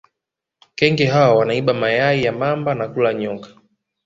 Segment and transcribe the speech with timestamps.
[0.75, 3.47] kenge hawa wanaiba mayai ya mamba na kula nyoka